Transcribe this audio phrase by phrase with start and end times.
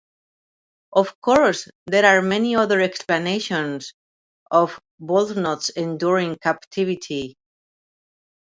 [0.93, 3.93] Of course, there are many other explanations
[4.49, 7.37] of Wulfnoth's enduring captivity.